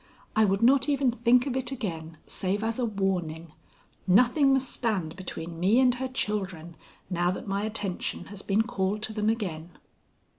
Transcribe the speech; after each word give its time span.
I 0.35 0.45
would 0.45 0.63
not 0.63 0.89
even 0.89 1.11
think 1.11 1.45
of 1.45 1.55
it 1.55 1.71
again, 1.71 2.17
save 2.25 2.63
as 2.63 2.79
a 2.79 2.85
warning. 2.87 3.53
Nothing 4.07 4.51
must 4.51 4.71
stand 4.71 5.15
between 5.15 5.59
me 5.59 5.79
and 5.79 5.93
her 5.93 6.07
children 6.07 6.75
now 7.11 7.29
that 7.29 7.45
my 7.47 7.65
attention 7.65 8.25
has 8.33 8.41
been 8.41 8.63
called 8.63 9.03
to 9.03 9.13
them 9.13 9.29
again. 9.29 9.77